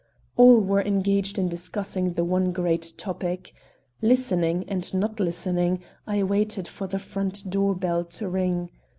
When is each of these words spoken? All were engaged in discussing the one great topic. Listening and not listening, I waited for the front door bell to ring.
All 0.35 0.59
were 0.59 0.81
engaged 0.81 1.37
in 1.37 1.47
discussing 1.47 2.13
the 2.13 2.23
one 2.23 2.51
great 2.53 2.91
topic. 2.97 3.53
Listening 4.01 4.65
and 4.67 4.91
not 4.95 5.19
listening, 5.19 5.79
I 6.07 6.23
waited 6.23 6.67
for 6.67 6.87
the 6.87 6.97
front 6.97 7.47
door 7.51 7.75
bell 7.75 8.05
to 8.05 8.27
ring. 8.27 8.71